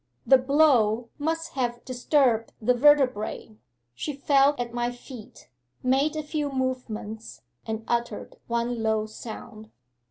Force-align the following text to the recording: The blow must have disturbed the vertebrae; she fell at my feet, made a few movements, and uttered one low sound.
The 0.25 0.39
blow 0.39 1.09
must 1.19 1.49
have 1.53 1.85
disturbed 1.85 2.53
the 2.59 2.73
vertebrae; 2.73 3.57
she 3.93 4.13
fell 4.13 4.55
at 4.57 4.73
my 4.73 4.89
feet, 4.91 5.47
made 5.83 6.15
a 6.15 6.23
few 6.23 6.51
movements, 6.51 7.43
and 7.67 7.83
uttered 7.87 8.35
one 8.47 8.81
low 8.81 9.05
sound. 9.05 9.69